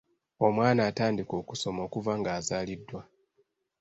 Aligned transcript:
Omwana 0.47 0.81
atandika 0.89 1.33
okusoma 1.41 1.79
okuva 1.87 2.13
ng’azaaliddwa. 2.19 3.01